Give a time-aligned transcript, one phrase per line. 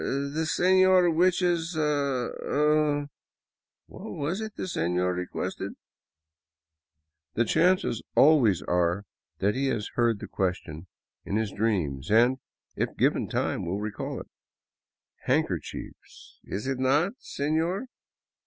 [0.01, 3.05] The sefior wishes— er— ah—
[3.85, 5.73] what was it the sefior requested?"
[7.35, 9.05] The chances always are
[9.41, 10.87] that he has heard the question
[11.23, 12.39] in his dreams and,
[12.75, 14.27] if given time, will recall it:"
[15.27, 17.85] Handkerchiefs, is it not, seiior?